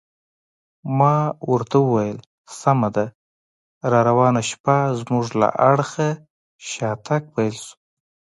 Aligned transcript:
ما 0.97 1.15
ورته 1.51 1.77
وویل: 1.85 2.17
سمه 2.59 2.89
ده، 2.95 3.05
راروانه 3.91 4.41
شپه 4.49 4.77
زموږ 4.99 5.25
له 5.39 5.47
اړخه 5.71 6.07
شاتګ 6.69 7.21
پیل 7.35 7.55
شو. 7.65 7.73